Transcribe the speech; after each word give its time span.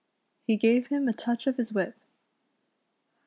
He 0.47 0.57
gave 0.57 0.87
him 0.87 1.07
a 1.07 1.13
touch 1.13 1.45
of 1.45 1.57
his 1.57 1.71
whip. 1.73 1.95